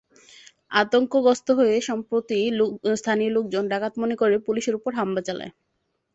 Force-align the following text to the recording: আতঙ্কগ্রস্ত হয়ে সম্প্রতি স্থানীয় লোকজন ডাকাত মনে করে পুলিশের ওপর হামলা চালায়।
আতঙ্কগ্রস্ত 0.71 1.47
হয়ে 1.59 1.75
সম্প্রতি 1.89 2.39
স্থানীয় 2.95 3.31
লোকজন 3.35 3.63
ডাকাত 3.71 3.93
মনে 4.01 4.15
করে 4.21 4.35
পুলিশের 4.47 4.77
ওপর 4.79 4.91
হামলা 4.99 5.21
চালায়। 5.27 5.51